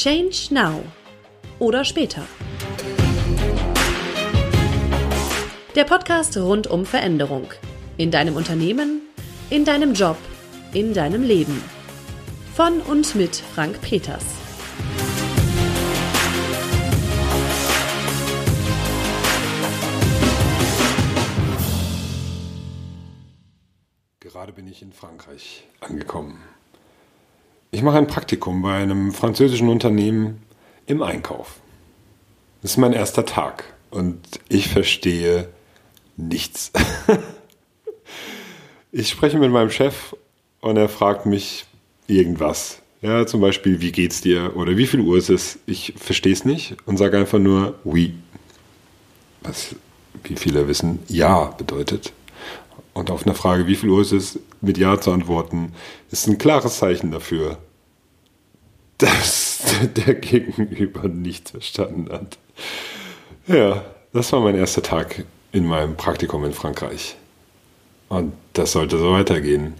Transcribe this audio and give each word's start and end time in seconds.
Change 0.00 0.54
Now 0.54 0.84
oder 1.58 1.84
später. 1.84 2.24
Der 5.74 5.82
Podcast 5.82 6.36
rund 6.36 6.68
um 6.68 6.86
Veränderung. 6.86 7.48
In 7.96 8.12
deinem 8.12 8.36
Unternehmen, 8.36 9.00
in 9.50 9.64
deinem 9.64 9.94
Job, 9.94 10.16
in 10.72 10.94
deinem 10.94 11.24
Leben. 11.24 11.60
Von 12.54 12.80
und 12.82 13.16
mit 13.16 13.34
Frank 13.34 13.82
Peters. 13.82 14.24
Gerade 24.20 24.52
bin 24.52 24.68
ich 24.68 24.80
in 24.80 24.92
Frankreich 24.92 25.66
angekommen. 25.80 26.40
Ich 27.78 27.84
mache 27.84 27.98
ein 27.98 28.08
Praktikum 28.08 28.60
bei 28.60 28.74
einem 28.74 29.12
französischen 29.12 29.68
Unternehmen 29.68 30.42
im 30.86 31.00
Einkauf. 31.00 31.60
Das 32.60 32.72
ist 32.72 32.76
mein 32.76 32.92
erster 32.92 33.24
Tag 33.24 33.72
und 33.90 34.18
ich 34.48 34.66
verstehe 34.66 35.48
nichts. 36.16 36.72
ich 38.90 39.10
spreche 39.10 39.38
mit 39.38 39.52
meinem 39.52 39.70
Chef 39.70 40.16
und 40.60 40.76
er 40.76 40.88
fragt 40.88 41.24
mich 41.24 41.66
irgendwas. 42.08 42.82
Ja, 43.00 43.28
zum 43.28 43.40
Beispiel, 43.40 43.80
wie 43.80 43.92
geht's 43.92 44.22
dir 44.22 44.56
oder 44.56 44.76
wie 44.76 44.88
viel 44.88 44.98
Uhr 44.98 45.16
ist 45.16 45.30
es? 45.30 45.60
Ich 45.66 45.94
verstehe 45.96 46.32
es 46.32 46.44
nicht 46.44 46.74
und 46.84 46.96
sage 46.96 47.16
einfach 47.16 47.38
nur 47.38 47.78
oui. 47.84 48.12
Was, 49.42 49.76
wie 50.24 50.34
viele 50.34 50.66
wissen, 50.66 50.98
ja 51.06 51.44
bedeutet. 51.56 52.12
Und 52.92 53.12
auf 53.12 53.24
eine 53.24 53.36
Frage, 53.36 53.68
wie 53.68 53.76
viel 53.76 53.90
Uhr 53.90 54.02
ist 54.02 54.10
es, 54.10 54.40
mit 54.60 54.78
Ja 54.78 55.00
zu 55.00 55.12
antworten, 55.12 55.74
ist 56.10 56.26
ein 56.26 56.38
klares 56.38 56.78
Zeichen 56.78 57.12
dafür, 57.12 57.58
dass 58.98 59.62
der 59.96 60.14
Gegenüber 60.14 61.08
nichts 61.08 61.52
verstanden 61.52 62.08
hat. 62.10 62.38
Ja, 63.46 63.84
das 64.12 64.32
war 64.32 64.40
mein 64.40 64.56
erster 64.56 64.82
Tag 64.82 65.24
in 65.52 65.66
meinem 65.66 65.96
Praktikum 65.96 66.44
in 66.44 66.52
Frankreich. 66.52 67.16
Und 68.08 68.32
das 68.52 68.72
sollte 68.72 68.98
so 68.98 69.12
weitergehen. 69.12 69.74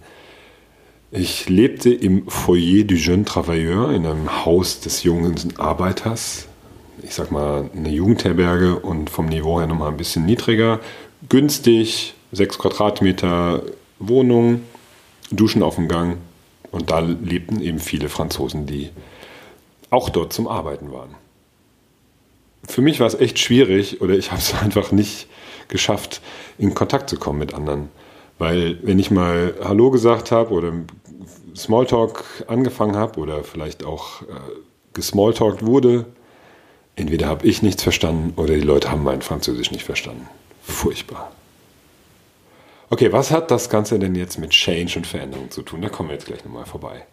Ich 1.10 1.48
lebte 1.48 1.92
im 1.92 2.28
Foyer 2.28 2.84
du 2.84 2.94
Jeune 2.94 3.24
Travailleur, 3.24 3.90
in 3.92 4.04
einem 4.04 4.44
Haus 4.44 4.80
des 4.80 5.02
jungen 5.02 5.36
Arbeiters. 5.58 6.46
Ich 7.02 7.14
sag 7.14 7.30
mal, 7.30 7.70
eine 7.74 7.88
Jugendherberge 7.88 8.76
und 8.78 9.08
vom 9.08 9.26
Niveau 9.26 9.58
her 9.58 9.66
nochmal 9.66 9.90
ein 9.90 9.96
bisschen 9.96 10.26
niedriger. 10.26 10.80
Günstig, 11.28 12.14
6 12.32 12.58
Quadratmeter 12.58 13.62
Wohnung, 13.98 14.62
Duschen 15.30 15.62
auf 15.62 15.76
dem 15.76 15.88
Gang. 15.88 16.18
Und 16.70 16.90
da 16.90 17.00
lebten 17.00 17.60
eben 17.60 17.78
viele 17.78 18.08
Franzosen, 18.08 18.66
die 18.66 18.90
auch 19.90 20.10
dort 20.10 20.32
zum 20.32 20.48
Arbeiten 20.48 20.92
waren. 20.92 21.14
Für 22.66 22.82
mich 22.82 23.00
war 23.00 23.06
es 23.06 23.14
echt 23.14 23.38
schwierig 23.38 24.00
oder 24.02 24.14
ich 24.14 24.30
habe 24.30 24.40
es 24.40 24.54
einfach 24.62 24.92
nicht 24.92 25.28
geschafft, 25.68 26.20
in 26.58 26.74
Kontakt 26.74 27.08
zu 27.10 27.18
kommen 27.18 27.38
mit 27.38 27.54
anderen. 27.54 27.88
Weil 28.38 28.78
wenn 28.82 28.98
ich 28.98 29.10
mal 29.10 29.54
Hallo 29.64 29.90
gesagt 29.90 30.30
habe 30.30 30.52
oder 30.52 30.72
Smalltalk 31.56 32.44
angefangen 32.46 32.96
habe 32.96 33.18
oder 33.18 33.42
vielleicht 33.42 33.84
auch 33.84 34.22
äh, 34.22 34.26
gesmalltalkt 34.92 35.66
wurde, 35.66 36.06
entweder 36.94 37.26
habe 37.26 37.46
ich 37.46 37.62
nichts 37.62 37.82
verstanden 37.82 38.34
oder 38.36 38.54
die 38.54 38.60
Leute 38.60 38.90
haben 38.90 39.02
mein 39.02 39.22
Französisch 39.22 39.70
nicht 39.70 39.84
verstanden. 39.84 40.28
Furchtbar. 40.62 41.32
Okay, 42.90 43.12
was 43.12 43.30
hat 43.30 43.50
das 43.50 43.68
Ganze 43.68 43.98
denn 43.98 44.14
jetzt 44.14 44.38
mit 44.38 44.50
Change 44.50 44.94
und 44.96 45.06
Veränderung 45.06 45.50
zu 45.50 45.62
tun? 45.62 45.82
Da 45.82 45.90
kommen 45.90 46.08
wir 46.08 46.14
jetzt 46.14 46.26
gleich 46.26 46.44
nochmal 46.44 46.64
vorbei. 46.64 47.04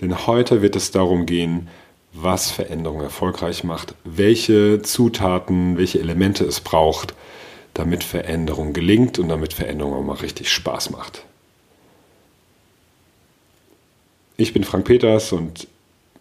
Denn 0.00 0.26
heute 0.26 0.60
wird 0.60 0.76
es 0.76 0.90
darum 0.90 1.24
gehen, 1.24 1.68
was 2.12 2.50
Veränderung 2.50 3.00
erfolgreich 3.00 3.64
macht, 3.64 3.94
welche 4.04 4.82
Zutaten, 4.82 5.78
welche 5.78 5.98
Elemente 5.98 6.44
es 6.44 6.60
braucht, 6.60 7.14
damit 7.72 8.04
Veränderung 8.04 8.74
gelingt 8.74 9.18
und 9.18 9.30
damit 9.30 9.54
Veränderung 9.54 9.94
auch 9.94 10.02
mal 10.02 10.16
richtig 10.16 10.52
Spaß 10.52 10.90
macht. 10.90 11.24
Ich 14.36 14.52
bin 14.52 14.64
Frank 14.64 14.84
Peters 14.84 15.32
und 15.32 15.68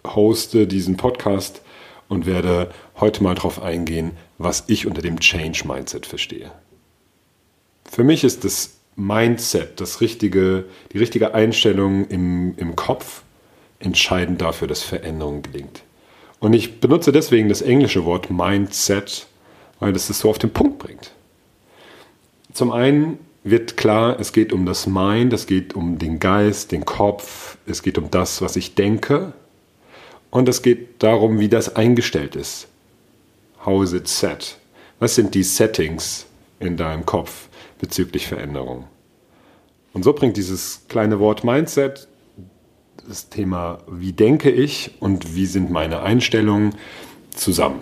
hoste 0.06 0.66
diesen 0.66 0.96
Podcast 0.96 1.62
und 2.08 2.26
werde 2.26 2.72
heute 3.02 3.22
mal 3.22 3.36
darauf 3.36 3.62
eingehen, 3.62 4.12
was 4.38 4.64
ich 4.68 4.88
unter 4.88 5.02
dem 5.02 5.20
Change 5.20 5.64
Mindset 5.68 6.06
verstehe. 6.06 6.52
Für 7.92 8.06
mich 8.06 8.24
ist 8.24 8.46
das 8.46 8.76
Mindset, 8.96 9.82
das 9.82 10.00
richtige, 10.00 10.64
die 10.94 10.98
richtige 10.98 11.34
Einstellung 11.34 12.08
im, 12.08 12.54
im 12.56 12.78
Kopf 12.78 13.24
entscheidend 13.80 14.40
dafür, 14.40 14.70
dass 14.70 14.82
Veränderung 14.82 15.42
gelingt. 15.42 15.84
Und 16.40 16.54
ich 16.54 16.80
benutze 16.80 17.12
deswegen 17.12 17.50
das 17.50 17.62
englische 17.62 18.06
Wort 18.06 18.32
Mindset, 18.32 19.28
weil 19.82 19.92
das 19.92 20.10
es 20.10 20.20
so 20.20 20.30
auf 20.30 20.40
den 20.40 20.52
Punkt 20.52 20.80
bringt. 20.80 21.12
Zum 22.54 22.72
einen 22.72 23.20
wird 23.44 23.76
klar, 23.76 24.18
es 24.22 24.32
geht 24.32 24.54
um 24.54 24.66
das 24.66 24.88
Mind, 24.88 25.34
es 25.34 25.46
geht 25.46 25.76
um 25.76 26.00
den 26.00 26.20
Geist, 26.20 26.72
den 26.72 26.86
Kopf, 26.86 27.58
es 27.66 27.84
geht 27.84 27.98
um 27.98 28.10
das, 28.10 28.42
was 28.42 28.56
ich 28.56 28.74
denke 28.74 29.34
und 30.30 30.48
es 30.48 30.62
geht 30.62 31.04
darum, 31.04 31.40
wie 31.40 31.50
das 31.50 31.76
eingestellt 31.76 32.38
ist. 32.38 32.70
How 33.66 33.84
is 33.84 33.92
it 33.92 34.08
set? 34.08 34.56
Was 35.00 35.16
sind 35.16 35.36
die 35.36 35.44
Settings 35.44 36.26
in 36.62 36.78
deinem 36.78 37.06
Kopf 37.06 37.50
bezüglich 37.82 38.28
Veränderung? 38.28 38.86
Und 39.92 40.04
so 40.04 40.14
bringt 40.14 40.38
dieses 40.38 40.86
kleine 40.88 41.20
Wort 41.20 41.44
Mindset 41.44 42.08
das 43.08 43.30
Thema, 43.30 43.80
wie 43.90 44.14
denke 44.14 44.50
ich 44.50 44.92
und 45.00 45.36
wie 45.36 45.46
sind 45.46 45.70
meine 45.72 46.02
Einstellungen 46.02 46.76
zusammen. 47.32 47.80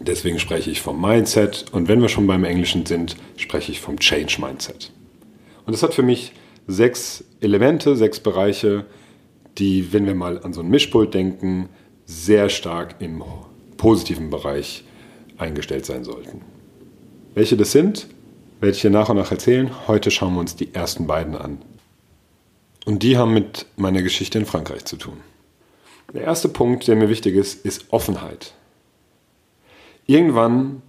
Deswegen 0.00 0.38
spreche 0.38 0.70
ich 0.70 0.80
vom 0.80 1.00
Mindset 1.00 1.66
und 1.72 1.88
wenn 1.88 2.00
wir 2.00 2.08
schon 2.08 2.26
beim 2.26 2.44
Englischen 2.44 2.86
sind, 2.86 3.16
spreche 3.36 3.72
ich 3.72 3.80
vom 3.80 3.98
Change 3.98 4.40
Mindset. 4.40 4.92
Und 5.64 5.72
das 5.72 5.82
hat 5.82 5.94
für 5.94 6.02
mich 6.02 6.32
sechs 6.66 7.24
Elemente, 7.40 7.96
sechs 7.96 8.20
Bereiche, 8.20 8.84
die, 9.58 9.92
wenn 9.92 10.06
wir 10.06 10.14
mal 10.14 10.38
an 10.42 10.52
so 10.52 10.60
ein 10.60 10.68
Mischpult 10.68 11.14
denken, 11.14 11.68
sehr 12.04 12.48
stark 12.48 12.96
im 13.00 13.22
positiven 13.76 14.30
Bereich 14.30 14.84
eingestellt 15.38 15.86
sein 15.86 16.04
sollten. 16.04 16.42
Welche 17.34 17.56
das 17.56 17.72
sind, 17.72 18.06
werde 18.60 18.74
ich 18.74 18.82
dir 18.82 18.90
nach 18.90 19.08
und 19.08 19.16
nach 19.16 19.30
erzählen. 19.30 19.70
Heute 19.86 20.10
schauen 20.10 20.34
wir 20.34 20.40
uns 20.40 20.56
die 20.56 20.74
ersten 20.74 21.06
beiden 21.06 21.36
an. 21.36 21.58
Und 22.84 23.02
die 23.02 23.16
haben 23.16 23.34
mit 23.34 23.66
meiner 23.76 24.02
Geschichte 24.02 24.38
in 24.38 24.46
Frankreich 24.46 24.84
zu 24.84 24.96
tun. 24.96 25.20
Der 26.14 26.22
erste 26.22 26.48
Punkt, 26.48 26.86
der 26.86 26.96
mir 26.96 27.08
wichtig 27.08 27.34
ist, 27.34 27.66
ist 27.66 27.92
Offenheit. 27.92 28.54
Irgendwann 30.06 30.82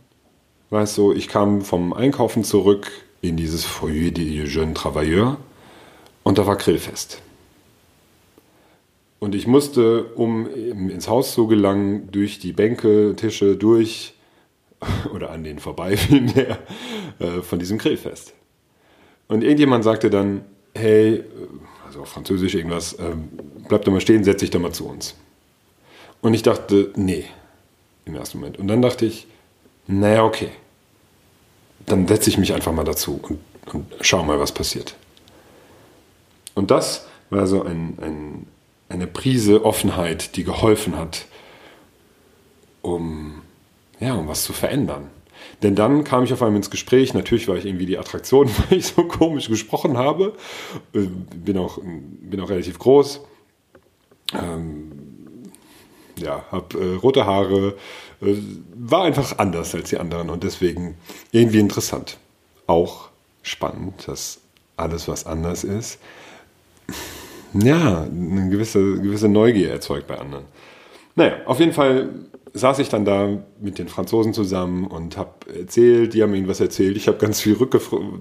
war 0.69 0.83
es 0.83 0.93
so, 0.93 1.13
ich 1.13 1.27
kam 1.27 1.61
vom 1.61 1.93
Einkaufen 1.93 2.43
zurück 2.43 2.91
in 3.21 3.35
dieses 3.35 3.65
Foyer 3.65 4.11
des 4.11 4.53
Jeunes 4.53 4.77
Travailleurs 4.77 5.37
und 6.23 6.37
da 6.37 6.45
war 6.45 6.55
Grillfest. 6.55 7.21
Und 9.19 9.33
ich 9.33 9.47
musste, 9.47 10.03
um 10.13 10.47
ins 10.47 11.07
Haus 11.07 11.33
zu 11.33 11.47
gelangen, 11.47 12.11
durch 12.11 12.37
die 12.37 12.53
Bänke, 12.53 13.15
Tische 13.15 13.55
durch 13.55 14.13
oder 15.13 15.31
an 15.31 15.43
denen 15.43 15.59
vorbei 15.59 15.97
vielmehr 15.97 16.59
äh, 17.19 17.41
von 17.41 17.59
diesem 17.59 17.77
Grillfest. 17.77 18.33
Und 19.27 19.43
irgendjemand 19.43 19.83
sagte 19.83 20.09
dann, 20.09 20.45
hey, 20.75 21.23
also 21.85 22.01
auf 22.01 22.09
Französisch 22.09 22.55
irgendwas, 22.55 22.97
ähm, 22.99 23.29
bleib 23.67 23.83
doch 23.85 23.91
mal 23.91 24.01
stehen, 24.01 24.23
setz 24.23 24.39
dich 24.39 24.49
doch 24.49 24.59
mal 24.59 24.71
zu 24.71 24.87
uns. 24.87 25.15
Und 26.21 26.33
ich 26.33 26.43
dachte, 26.43 26.91
nee, 26.95 27.25
im 28.05 28.15
ersten 28.15 28.39
Moment. 28.39 28.57
Und 28.57 28.67
dann 28.67 28.81
dachte 28.81 29.05
ich, 29.05 29.27
naja, 29.87 30.23
okay, 30.23 30.49
dann 31.85 32.07
setze 32.07 32.29
ich 32.29 32.37
mich 32.37 32.53
einfach 32.53 32.73
mal 32.73 32.83
dazu 32.83 33.19
und, 33.21 33.39
und 33.73 33.85
schau 34.01 34.23
mal, 34.23 34.39
was 34.39 34.51
passiert. 34.51 34.95
Und 36.53 36.71
das 36.71 37.07
war 37.29 37.47
so 37.47 37.63
ein, 37.63 37.97
ein, 38.01 38.47
eine 38.89 39.07
Prise 39.07 39.63
Offenheit, 39.63 40.35
die 40.35 40.43
geholfen 40.43 40.97
hat, 40.97 41.25
um, 42.81 43.41
ja, 43.99 44.13
um 44.13 44.27
was 44.27 44.43
zu 44.43 44.53
verändern. 44.53 45.09
Denn 45.63 45.75
dann 45.75 46.03
kam 46.03 46.23
ich 46.23 46.33
auf 46.33 46.41
einmal 46.41 46.57
ins 46.57 46.69
Gespräch. 46.69 47.13
Natürlich 47.13 47.47
war 47.47 47.55
ich 47.55 47.65
irgendwie 47.65 47.85
die 47.85 47.97
Attraktion, 47.97 48.49
weil 48.69 48.79
ich 48.79 48.87
so 48.87 49.03
komisch 49.03 49.49
gesprochen 49.49 49.97
habe. 49.97 50.33
Äh, 50.93 51.07
bin 51.35 51.57
auch, 51.57 51.79
bin 51.81 52.39
auch 52.41 52.49
relativ 52.49 52.79
groß. 52.79 53.21
Ähm, 54.33 54.91
ja, 56.17 56.43
habe 56.51 56.79
äh, 56.79 56.95
rote 56.95 57.25
Haare. 57.25 57.75
Äh, 58.21 58.35
war 58.75 59.03
einfach 59.03 59.37
anders 59.37 59.73
als 59.75 59.89
die 59.89 59.97
anderen 59.97 60.29
und 60.29 60.43
deswegen 60.43 60.97
irgendwie 61.31 61.59
interessant. 61.59 62.17
Auch 62.65 63.09
spannend, 63.41 64.07
dass 64.07 64.39
alles, 64.75 65.07
was 65.07 65.25
anders 65.25 65.63
ist, 65.63 65.99
ja, 67.53 68.03
eine 68.03 68.49
gewisse, 68.49 68.99
gewisse 68.99 69.29
Neugier 69.29 69.71
erzeugt 69.71 70.07
bei 70.07 70.17
anderen. 70.17 70.45
Naja, 71.17 71.33
auf 71.45 71.59
jeden 71.59 71.73
Fall 71.73 72.09
saß 72.53 72.77
ich 72.77 72.89
dann 72.89 73.03
da 73.03 73.39
mit 73.59 73.79
den 73.79 73.87
Franzosen 73.87 74.33
zusammen 74.33 74.85
und 74.85 75.17
habe 75.17 75.31
erzählt, 75.51 76.13
die 76.13 76.21
haben 76.21 76.33
ihnen 76.35 76.47
was 76.47 76.59
erzählt. 76.59 76.95
Ich 76.95 77.07
habe 77.07 77.17
ganz 77.17 77.41
viel 77.41 77.57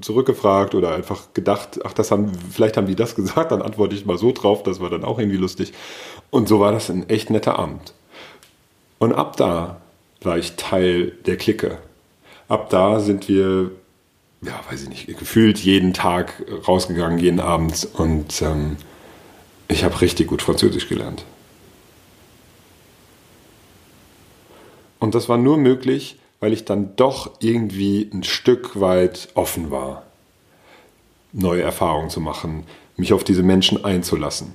zurückgefragt 0.01 0.75
oder 0.75 0.95
einfach 0.95 1.35
gedacht, 1.35 1.81
ach, 1.85 1.93
das 1.93 2.11
haben, 2.11 2.33
vielleicht 2.51 2.79
haben 2.79 2.87
die 2.87 2.97
das 2.97 3.15
gesagt, 3.15 3.53
dann 3.53 3.61
antworte 3.61 3.95
ich 3.95 4.07
mal 4.07 4.17
so 4.17 4.33
drauf, 4.33 4.63
das 4.63 4.81
war 4.81 4.89
dann 4.89 5.05
auch 5.05 5.19
irgendwie 5.19 5.37
lustig. 5.37 5.75
Und 6.31 6.49
so 6.49 6.59
war 6.59 6.73
das 6.73 6.89
ein 6.89 7.07
echt 7.11 7.29
netter 7.29 7.59
Abend. 7.59 7.93
Und 8.99 9.13
ab 9.13 9.37
da 9.37 9.83
war 10.23 10.39
ich 10.39 10.57
Teil 10.57 11.13
der 11.27 11.37
Clique. 11.37 11.77
Ab 12.49 12.71
da 12.71 12.99
sind 13.01 13.29
wir, 13.29 13.73
ja, 14.41 14.59
weiß 14.71 14.85
ich 14.85 14.89
nicht, 14.89 15.19
gefühlt 15.19 15.59
jeden 15.59 15.93
Tag 15.93 16.43
rausgegangen, 16.67 17.19
jeden 17.19 17.41
Abend 17.41 17.87
und 17.93 18.41
ähm, 18.41 18.79
ich 19.69 19.85
habe 19.85 20.01
richtig 20.01 20.29
gut 20.29 20.41
Französisch 20.41 20.89
gelernt. 20.89 21.27
Und 24.99 25.15
das 25.15 25.29
war 25.29 25.39
nur 25.39 25.59
möglich, 25.59 26.19
weil 26.41 26.53
ich 26.53 26.65
dann 26.65 26.97
doch 26.97 27.33
irgendwie 27.41 28.11
ein 28.13 28.23
Stück 28.23 28.81
weit 28.81 29.29
offen 29.35 29.71
war, 29.71 30.05
neue 31.33 31.63
Erfahrungen 31.63 32.11
zu 32.11 32.21
machen, 32.21 32.65
mich 32.97 33.13
auf 33.13 33.25
diese 33.25 33.43
Menschen 33.43 33.85
einzulassen. 33.85 34.55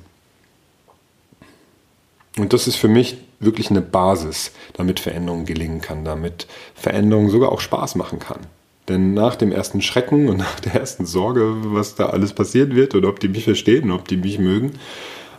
Und 2.38 2.54
das 2.54 2.68
ist 2.68 2.78
für 2.78 2.88
mich 2.88 3.18
wirklich 3.40 3.70
eine 3.70 3.82
Basis, 3.82 4.52
damit 4.74 5.00
Veränderung 5.00 5.46
gelingen 5.46 5.82
kann, 5.82 6.06
damit 6.06 6.48
Veränderung 6.76 7.30
sogar 7.30 7.52
auch 7.52 7.60
Spaß 7.60 7.96
machen 7.96 8.20
kann. 8.20 8.40
Denn 8.88 9.14
nach 9.14 9.36
dem 9.36 9.52
ersten 9.52 9.82
Schrecken 9.82 10.30
und 10.30 10.38
nach 10.40 10.60
der 10.60 10.76
ersten 10.76 11.06
Sorge, 11.06 11.56
was 11.74 11.96
da 11.96 12.08
alles 12.08 12.34
passieren 12.34 12.76
wird 12.76 12.96
und 12.96 13.06
ob 13.06 13.20
die 13.20 13.28
mich 13.28 13.44
verstehen 13.44 13.92
ob 13.92 14.08
die 14.08 14.18
mich 14.18 14.40
mögen, 14.40 14.74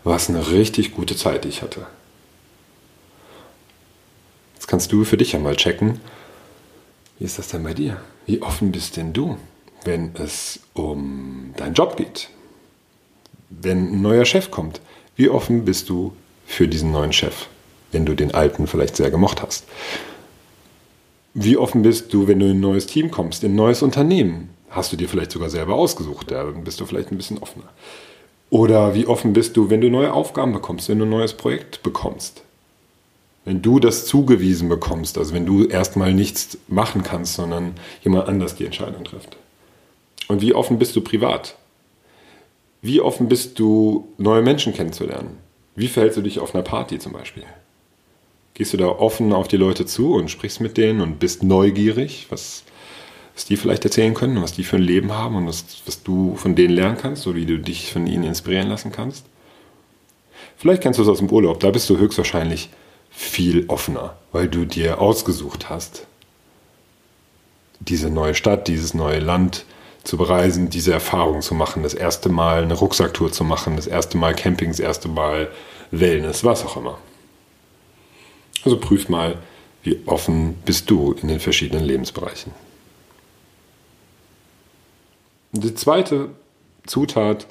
war 0.05 0.17
es 0.17 0.29
eine 0.29 0.51
richtig 0.51 0.93
gute 0.95 1.17
Zeit, 1.17 1.45
die 1.45 1.49
ich 1.49 1.63
hatte. 1.63 1.87
Jetzt 4.63 4.69
kannst 4.69 4.93
du 4.93 5.03
für 5.03 5.17
dich 5.17 5.35
einmal 5.35 5.57
checken, 5.57 5.99
wie 7.19 7.25
ist 7.25 7.37
das 7.37 7.49
denn 7.49 7.65
bei 7.65 7.75
dir? 7.75 7.97
Wie 8.27 8.43
offen 8.43 8.71
bist 8.71 8.97
denn 8.97 9.13
du, 9.13 9.37
wenn 9.83 10.15
es 10.15 10.61
um 10.73 11.53
deinen 11.57 11.75
Job 11.75 11.97
geht? 11.97 12.29
Wenn 13.51 13.95
ein 13.95 14.03
neuer 14.03 14.25
Chef 14.25 14.53
kommt, 14.53 14.81
wie 15.17 15.29
offen 15.29 15.65
bist 15.65 15.89
du 15.89 16.13
für 16.47 16.69
diesen 16.69 16.93
neuen 16.93 17.13
Chef, 17.13 17.49
wenn 17.91 18.07
du 18.07 18.15
den 18.15 18.37
alten 18.37 18.69
vielleicht 18.69 18.95
sehr 18.95 19.11
gemocht 19.11 19.43
hast? 19.43 19.65
Wie 21.35 21.57
offen 21.57 21.83
bist 21.83 22.15
du, 22.15 22.29
wenn 22.29 22.39
du 22.39 22.47
in 22.47 22.59
ein 22.59 22.61
neues 22.61 22.87
Team 22.87 23.11
kommst, 23.11 23.43
in 23.43 23.55
ein 23.55 23.57
neues 23.57 23.83
Unternehmen? 23.83 24.51
Hast 24.71 24.93
du 24.93 24.97
dir 24.97 25.09
vielleicht 25.09 25.33
sogar 25.33 25.51
selber 25.51 25.75
ausgesucht, 25.75 26.31
da 26.31 26.45
bist 26.45 26.79
du 26.79 26.87
vielleicht 26.87 27.11
ein 27.11 27.17
bisschen 27.17 27.39
offener. 27.39 27.69
Oder 28.49 28.95
wie 28.95 29.09
offen 29.09 29.33
bist 29.33 29.57
du, 29.57 29.71
wenn 29.71 29.81
du 29.81 29.91
neue 29.91 30.13
Aufgaben 30.13 30.53
bekommst, 30.53 30.89
wenn 30.89 31.01
du 31.01 31.05
ein 31.05 31.11
neues 31.11 31.33
Projekt 31.33 31.83
bekommst? 31.83 32.45
Wenn 33.45 33.61
du 33.61 33.81
das 33.81 34.07
zugewiesen 34.07 34.69
bekommst, 34.69 35.19
also 35.19 35.35
wenn 35.35 35.47
du 35.47 35.65
erstmal 35.65 36.15
nichts 36.15 36.59
machen 36.69 37.03
kannst, 37.03 37.35
sondern 37.35 37.75
jemand 38.03 38.29
anders 38.29 38.55
die 38.55 38.65
Entscheidung 38.65 39.05
trifft. 39.05 39.37
Und 40.29 40.41
wie 40.41 40.55
offen 40.55 40.79
bist 40.79 40.95
du 40.95 41.01
privat? 41.01 41.57
Wie 42.81 43.01
offen 43.01 43.29
bist 43.29 43.59
du, 43.59 44.09
neue 44.19 44.43
Menschen 44.43 44.73
kennenzulernen? 44.73 45.39
Wie 45.75 45.89
verhältst 45.89 46.19
du 46.19 46.23
dich 46.23 46.39
auf 46.39 46.55
einer 46.55 46.65
Party 46.65 46.99
zum 46.99 47.13
Beispiel? 47.13 47.45
Gehst 48.55 48.73
du 48.73 48.77
da 48.77 48.87
offen 48.87 49.33
auf 49.33 49.49
die 49.49 49.57
Leute 49.57 49.87
zu 49.87 50.15
und 50.15 50.31
sprichst 50.31 50.61
mit 50.61 50.77
denen 50.77 51.01
und 51.01 51.19
bist 51.19 51.43
neugierig, 51.43 52.27
was, 52.29 52.65
was 53.35 53.47
die 53.47 53.57
vielleicht 53.57 53.85
erzählen 53.85 54.15
können, 54.15 54.43
was 54.43 54.53
die 54.53 54.65
für 54.65 54.77
ein 54.77 54.83
Leben 54.83 55.13
haben 55.13 55.37
und 55.37 55.47
was, 55.47 55.65
was 55.87 56.03
du 56.03 56.37
von 56.37 56.55
denen 56.55 56.75
lernen 56.75 56.99
kannst 56.99 57.27
oder 57.27 57.37
wie 57.37 57.47
du 57.47 57.59
dich 57.59 57.93
von 57.93 58.07
ihnen 58.07 58.25
inspirieren 58.25 58.69
lassen 58.69 58.93
kannst? 58.93 59.25
Vielleicht 60.57 60.83
kennst 60.83 60.99
du 60.99 61.03
es 61.03 61.09
aus 61.09 61.19
dem 61.19 61.31
Urlaub, 61.31 61.61
da 61.61 61.71
bist 61.71 61.89
du 61.89 61.97
höchstwahrscheinlich 61.97 62.69
viel 63.23 63.65
offener, 63.69 64.17
weil 64.33 64.49
du 64.49 64.65
dir 64.65 65.01
ausgesucht 65.01 65.71
hast, 65.71 66.07
diese 67.81 68.11
neue 68.11 68.35
Stadt, 68.35 68.69
dieses 68.69 68.95
neue 68.95 69.21
Land 69.21 69.65
zu 70.05 70.17
bereisen, 70.17 70.69
diese 70.69 70.93
Erfahrung 70.93 71.43
zu 71.43 71.55
machen, 71.55 71.83
das 71.83 71.95
erste 71.95 72.29
Mal 72.29 72.63
eine 72.63 72.75
Rucksacktour 72.75 73.33
zu 73.33 73.45
machen, 73.45 73.77
das 73.77 73.87
erste 73.87 74.19
Mal 74.19 74.35
Camping, 74.35 74.69
das 74.69 74.81
erste 74.81 75.09
Mal 75.09 75.51
Wellness, 75.91 76.45
was 76.45 76.65
auch 76.65 76.77
immer. 76.77 76.99
Also 78.65 78.79
prüf 78.79 79.09
mal, 79.09 79.39
wie 79.83 80.01
offen 80.07 80.55
bist 80.65 80.91
du 80.91 81.13
in 81.13 81.29
den 81.29 81.41
verschiedenen 81.41 81.85
Lebensbereichen. 81.85 82.53
Die 85.53 85.75
zweite 85.75 86.31
Zutat, 86.87 87.47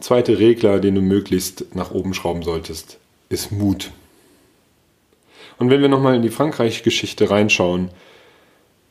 zweite 0.00 0.38
Regler, 0.38 0.80
den 0.80 0.94
du 0.94 1.00
möglichst 1.00 1.74
nach 1.74 1.90
oben 1.90 2.14
schrauben 2.14 2.42
solltest, 2.42 2.98
ist 3.28 3.52
Mut. 3.52 3.90
Und 5.58 5.70
wenn 5.70 5.80
wir 5.80 5.88
nochmal 5.88 6.16
in 6.16 6.22
die 6.22 6.30
Frankreich-Geschichte 6.30 7.30
reinschauen, 7.30 7.90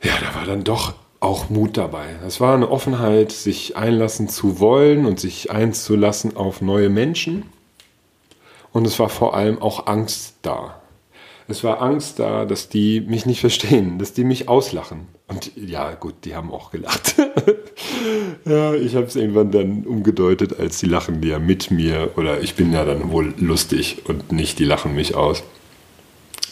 ja, 0.02 0.12
da 0.20 0.38
war 0.38 0.46
dann 0.46 0.64
doch 0.64 0.94
auch 1.20 1.48
Mut 1.48 1.76
dabei. 1.76 2.16
Es 2.26 2.40
war 2.40 2.54
eine 2.54 2.70
Offenheit, 2.70 3.32
sich 3.32 3.76
einlassen 3.76 4.28
zu 4.28 4.60
wollen 4.60 5.06
und 5.06 5.18
sich 5.18 5.50
einzulassen 5.50 6.36
auf 6.36 6.60
neue 6.60 6.90
Menschen. 6.90 7.44
Und 8.72 8.86
es 8.86 8.98
war 8.98 9.08
vor 9.08 9.34
allem 9.34 9.60
auch 9.62 9.86
Angst 9.86 10.36
da. 10.42 10.80
Es 11.46 11.62
war 11.62 11.82
Angst 11.82 12.18
da, 12.18 12.46
dass 12.46 12.68
die 12.68 13.00
mich 13.02 13.26
nicht 13.26 13.40
verstehen, 13.40 13.98
dass 13.98 14.14
die 14.14 14.24
mich 14.24 14.48
auslachen. 14.48 15.08
Und 15.26 15.52
ja, 15.56 15.92
gut, 15.94 16.14
die 16.24 16.34
haben 16.34 16.50
auch 16.50 16.70
gelacht. 16.70 17.16
ja, 18.44 18.74
ich 18.74 18.94
habe 18.94 19.06
es 19.06 19.16
irgendwann 19.16 19.50
dann 19.50 19.84
umgedeutet, 19.84 20.58
als 20.58 20.78
die 20.78 20.86
lachen 20.86 21.22
ja 21.22 21.38
mit 21.38 21.70
mir 21.70 22.12
oder 22.16 22.40
ich 22.40 22.54
bin 22.54 22.72
ja 22.72 22.84
dann 22.84 23.10
wohl 23.10 23.34
lustig 23.38 24.02
und 24.06 24.32
nicht 24.32 24.58
die 24.58 24.64
lachen 24.64 24.94
mich 24.94 25.14
aus. 25.14 25.42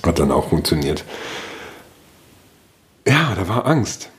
Hat 0.02 0.18
dann 0.18 0.32
auch 0.32 0.48
funktioniert. 0.48 1.04
Ja, 3.06 3.34
da 3.34 3.48
war 3.48 3.66
Angst. 3.66 4.10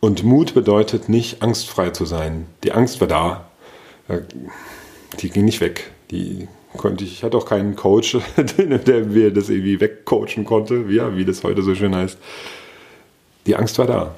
Und 0.00 0.22
Mut 0.24 0.54
bedeutet 0.54 1.08
nicht, 1.08 1.42
angstfrei 1.42 1.90
zu 1.90 2.04
sein. 2.04 2.46
Die 2.64 2.72
Angst 2.72 3.00
war 3.00 3.08
da. 3.08 3.48
Die 5.20 5.30
ging 5.30 5.44
nicht 5.44 5.60
weg. 5.60 5.90
Die 6.10 6.48
konnte 6.76 7.04
ich, 7.04 7.12
ich 7.12 7.24
hatte 7.24 7.36
auch 7.36 7.46
keinen 7.46 7.76
Coach, 7.76 8.16
der 8.36 9.04
mir 9.04 9.32
das 9.32 9.48
irgendwie 9.48 9.80
wegcoachen 9.80 10.44
konnte, 10.44 10.84
ja, 10.88 11.16
wie 11.16 11.24
das 11.24 11.42
heute 11.42 11.62
so 11.62 11.74
schön 11.74 11.94
heißt. 11.94 12.18
Die 13.46 13.56
Angst 13.56 13.78
war 13.78 13.86
da. 13.86 14.14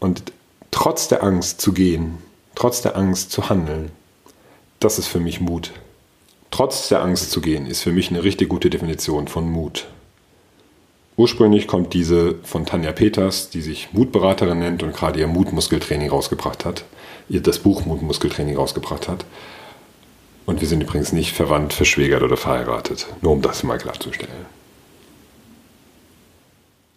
Und 0.00 0.32
trotz 0.70 1.08
der 1.08 1.22
Angst 1.22 1.60
zu 1.60 1.72
gehen, 1.72 2.18
trotz 2.54 2.82
der 2.82 2.96
Angst 2.96 3.30
zu 3.30 3.48
handeln, 3.48 3.90
das 4.80 4.98
ist 4.98 5.06
für 5.06 5.20
mich 5.20 5.40
Mut. 5.40 5.72
Trotz 6.54 6.88
der 6.88 7.02
Angst 7.02 7.32
zu 7.32 7.40
gehen, 7.40 7.66
ist 7.66 7.82
für 7.82 7.90
mich 7.90 8.10
eine 8.10 8.22
richtig 8.22 8.48
gute 8.48 8.70
Definition 8.70 9.26
von 9.26 9.50
Mut. 9.50 9.86
Ursprünglich 11.16 11.66
kommt 11.66 11.94
diese 11.94 12.36
von 12.44 12.64
Tanja 12.64 12.92
Peters, 12.92 13.50
die 13.50 13.60
sich 13.60 13.88
Mutberaterin 13.92 14.60
nennt 14.60 14.84
und 14.84 14.94
gerade 14.94 15.18
ihr 15.18 15.26
Mutmuskeltraining 15.26 16.10
rausgebracht 16.10 16.64
hat, 16.64 16.84
ihr 17.28 17.42
das 17.42 17.58
Buch 17.58 17.84
Mutmuskeltraining 17.86 18.54
rausgebracht 18.54 19.08
hat. 19.08 19.24
Und 20.46 20.60
wir 20.60 20.68
sind 20.68 20.80
übrigens 20.80 21.12
nicht 21.12 21.32
verwandt, 21.32 21.72
verschwägert 21.72 22.22
oder 22.22 22.36
verheiratet, 22.36 23.08
nur 23.20 23.32
um 23.32 23.42
das 23.42 23.64
mal 23.64 23.78
klarzustellen. 23.78 24.46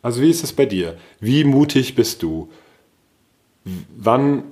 Also 0.03 0.21
wie 0.21 0.29
ist 0.29 0.43
es 0.43 0.53
bei 0.53 0.67
dir? 0.67 0.99
Wie 1.19 1.43
mutig 1.43 1.95
bist 1.95 2.21
du? 2.21 2.47
Wann 3.63 4.43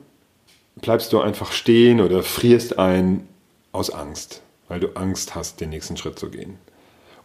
bleibst 0.81 1.13
du 1.13 1.21
einfach 1.21 1.51
stehen 1.51 2.01
oder 2.01 2.23
frierst 2.23 2.79
ein 2.79 3.27
aus 3.71 3.91
Angst, 3.91 4.41
weil 4.67 4.79
du 4.79 4.95
Angst 4.95 5.35
hast, 5.35 5.61
den 5.61 5.69
nächsten 5.69 5.97
Schritt 5.97 6.19
zu 6.19 6.29
gehen? 6.29 6.57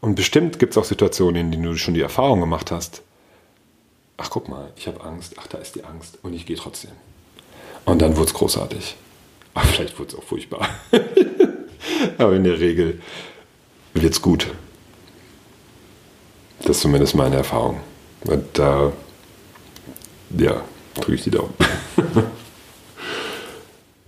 Und 0.00 0.14
bestimmt 0.14 0.58
gibt 0.58 0.72
es 0.72 0.78
auch 0.78 0.84
Situationen, 0.84 1.36
in 1.36 1.52
denen 1.52 1.64
du 1.64 1.76
schon 1.76 1.94
die 1.94 2.00
Erfahrung 2.00 2.40
gemacht 2.40 2.70
hast, 2.70 3.02
ach 4.16 4.30
guck 4.30 4.48
mal, 4.48 4.72
ich 4.76 4.86
habe 4.86 5.02
Angst, 5.02 5.34
ach 5.38 5.46
da 5.46 5.58
ist 5.58 5.74
die 5.74 5.84
Angst 5.84 6.18
und 6.22 6.32
ich 6.32 6.46
gehe 6.46 6.56
trotzdem. 6.56 6.92
Und 7.84 8.02
dann 8.02 8.16
wurde 8.16 8.28
es 8.28 8.34
großartig. 8.34 8.96
Ach, 9.54 9.64
vielleicht 9.66 9.98
wurde 9.98 10.12
es 10.12 10.18
auch 10.18 10.22
furchtbar. 10.22 10.68
Aber 12.18 12.34
in 12.34 12.44
der 12.44 12.60
Regel 12.60 13.00
wird 13.94 14.12
es 14.12 14.22
gut. 14.22 14.46
Das 16.60 16.76
ist 16.76 16.80
zumindest 16.82 17.14
meine 17.14 17.36
Erfahrung. 17.36 17.80
Und 18.24 18.44
da, 18.58 18.92
ja, 20.36 20.62
drücke 20.94 21.14
ich 21.14 21.22
die 21.24 21.30
Daumen. 21.30 21.54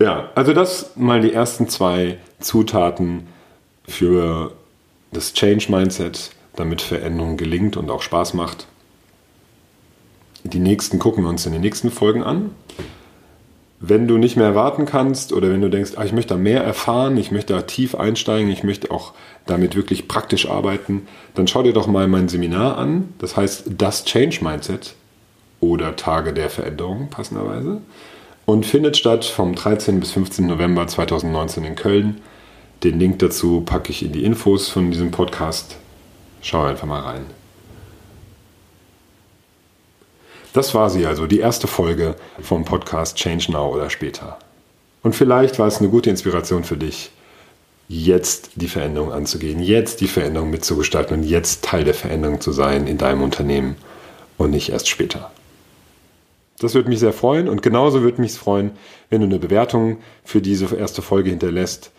ja, 0.03 0.31
also 0.35 0.53
das 0.53 0.97
mal 0.97 1.21
die 1.21 1.33
ersten 1.33 1.69
zwei 1.69 2.19
Zutaten 2.41 3.29
für 3.85 4.53
das 5.13 5.33
Change 5.33 5.67
Mindset, 5.69 6.31
damit 6.57 6.83
Veränderung 6.83 7.37
gelingt 7.37 7.77
und 7.77 7.91
auch 7.91 8.03
Spaß 8.03 8.35
macht. 8.35 8.67
Die 10.45 10.59
nächsten 10.59 10.99
gucken 10.99 11.25
wir 11.25 11.31
uns 11.31 11.47
in 11.47 11.53
den 11.53 11.63
nächsten 11.63 11.91
Folgen 11.91 12.23
an. 12.25 12.51
Wenn 13.79 14.07
du 14.07 14.17
nicht 14.17 14.37
mehr 14.37 14.47
erwarten 14.47 14.87
kannst 14.87 15.33
oder 15.33 15.51
wenn 15.51 15.61
du 15.61 15.69
denkst, 15.69 15.93
ah, 15.97 16.05
ich 16.05 16.13
möchte 16.13 16.35
da 16.35 16.41
mehr 16.41 16.63
erfahren, 16.63 17.17
ich 17.17 17.31
möchte 17.31 17.53
da 17.53 17.63
tief 17.63 17.95
einsteigen, 17.95 18.51
ich 18.51 18.63
möchte 18.63 18.91
auch 18.91 19.13
damit 19.47 19.75
wirklich 19.77 20.07
praktisch 20.09 20.49
arbeiten, 20.49 21.07
dann 21.35 21.49
schau 21.49 21.63
dir 21.63 21.73
doch 21.73 21.87
mal 21.87 22.07
mein 22.07 22.29
Seminar 22.29 22.79
an. 22.79 23.13
Das 23.19 23.37
heißt 23.37 23.65
das 23.79 24.05
Change 24.05 24.39
Mindset 24.43 24.95
oder 25.61 25.97
Tage 25.97 26.33
der 26.33 26.51
Veränderung 26.51 27.09
passenderweise 27.09 27.81
und 28.47 28.67
findet 28.67 28.97
statt 28.97 29.25
vom 29.25 29.55
13. 29.55 30.01
bis 30.01 30.13
15. 30.13 30.47
November 30.47 30.87
2019 30.87 31.65
in 31.65 31.75
Köln. 31.75 32.21
Den 32.83 32.99
Link 32.99 33.19
dazu 33.21 33.61
packe 33.61 33.91
ich 33.91 34.03
in 34.03 34.13
die 34.13 34.25
Infos 34.25 34.69
von 34.69 34.91
diesem 34.91 35.11
Podcast. 35.11 35.77
Schau 36.41 36.65
einfach 36.65 36.87
mal 36.87 37.01
rein. 37.01 37.27
Das 40.53 40.75
war 40.75 40.91
sie 40.91 41.07
also, 41.07 41.27
die 41.27 41.39
erste 41.39 41.67
Folge 41.67 42.15
vom 42.43 42.65
Podcast 42.65 43.17
Change 43.17 43.53
Now 43.53 43.73
oder 43.73 43.89
später. 43.89 44.39
Und 45.03 45.15
vielleicht 45.15 45.59
war 45.59 45.67
es 45.67 45.79
eine 45.79 45.89
gute 45.89 46.11
Inspiration 46.11 46.65
für 46.65 46.77
dich, 46.77 47.11
jetzt 47.89 48.51
die 48.57 48.69
Veränderung 48.69 49.13
anzugehen, 49.13 49.63
jetzt 49.63 50.01
die 50.01 50.09
Veränderung 50.09 50.51
mitzugestalten 50.51 51.19
und 51.19 51.25
jetzt 51.25 51.65
Teil 51.65 51.85
der 51.85 51.95
Veränderung 51.95 52.41
zu 52.41 52.53
sein 52.53 52.87
in 52.87 52.99
deinem 52.99 53.23
Unternehmen 53.23 53.77
und 54.37 54.51
nicht 54.51 54.71
erst 54.71 54.89
später. 54.89 55.31
Das 56.63 56.75
würde 56.75 56.89
mich 56.89 57.01
sehr 57.01 57.13
freuen 57.13 57.49
und 57.49 57.61
genauso 57.61 58.03
würde 58.03 58.21
mich 58.21 58.35
freuen, 58.35 58.71
wenn 59.11 59.21
du 59.21 59.27
eine 59.27 59.41
Bewertung 59.41 59.99
für 60.25 60.41
diese 60.41 60.73
erste 60.77 61.03
Folge 61.03 61.31
hinterlässt 61.31 61.91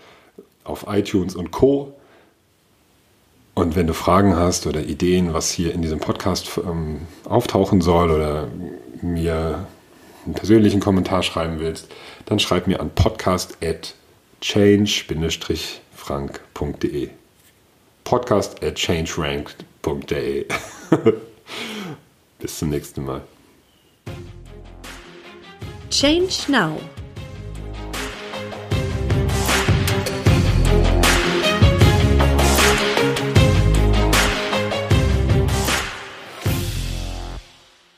auf 0.63 0.85
iTunes 0.87 1.35
und 1.35 1.51
Co. 1.51 1.93
Und 3.55 3.75
wenn 3.75 3.87
du 3.87 3.93
Fragen 3.93 4.37
hast 4.37 4.65
oder 4.65 4.81
Ideen, 4.81 5.33
was 5.33 5.51
hier 5.51 5.73
in 5.73 5.81
diesem 5.81 5.99
Podcast 5.99 6.61
ähm, 6.65 7.01
auftauchen 7.25 7.81
soll 7.81 8.09
oder 8.09 8.47
mir 9.01 9.67
einen 10.25 10.33
persönlichen 10.33 10.79
Kommentar 10.79 11.23
schreiben 11.23 11.59
willst, 11.59 11.89
dann 12.25 12.39
schreib 12.39 12.67
mir 12.67 12.79
an 12.79 12.89
podcast 12.89 13.57
at 13.61 13.95
change-frank.de. 14.39 17.09
Podcast 18.05 18.63
at 18.63 18.75
changerank.de. 18.75 20.45
Bis 22.39 22.59
zum 22.59 22.69
nächsten 22.69 23.03
Mal. 23.03 23.23
Change 25.93 26.49
Now. 26.49 26.79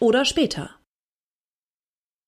Oder 0.01 0.25
später. 0.25 0.71